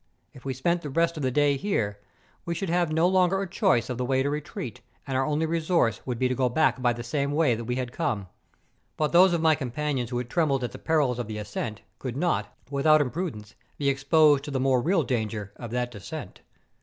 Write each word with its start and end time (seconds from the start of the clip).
If 0.33 0.45
we 0.45 0.55
spent 0.55 0.81
the 0.81 0.89
rest 0.89 1.15
of 1.15 1.21
the 1.21 1.29
day 1.29 1.57
here, 1.57 1.99
we 2.43 2.55
should 2.55 2.71
have 2.71 2.91
no 2.91 3.07
longer 3.07 3.39
a 3.39 3.47
choice 3.47 3.87
of 3.87 3.99
the 3.99 4.03
way 4.03 4.23
to 4.23 4.31
retreat, 4.31 4.81
and 5.05 5.15
our 5.15 5.23
only 5.23 5.45
resource 5.45 6.01
would 6.07 6.17
be 6.17 6.27
to 6.27 6.33
go 6.33 6.49
back 6.49 6.81
by 6.81 6.91
the 6.91 7.03
same 7.03 7.33
way 7.33 7.53
that 7.53 7.65
we 7.65 7.75
had 7.75 7.91
come. 7.91 8.25
But 8.97 9.11
those 9.11 9.31
of 9.31 9.41
my 9.41 9.53
companions 9.53 10.09
who 10.09 10.17
had 10.17 10.27
trembled 10.27 10.63
at 10.63 10.71
the 10.71 10.79
perils 10.79 11.19
of 11.19 11.27
the 11.27 11.37
ascent, 11.37 11.81
could 11.99 12.17
not, 12.17 12.51
without 12.71 12.99
imprud¬ 12.99 13.33
ence 13.35 13.53
be 13.77 13.89
exposed 13.89 14.43
to 14.45 14.49
the 14.49 14.59
more 14.59 14.81
real 14.81 15.03
danger 15.03 15.51
of 15.57 15.69
that 15.69 15.91
descent. 15.91 16.41